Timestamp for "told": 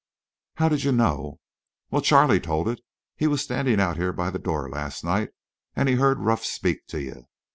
2.39-2.67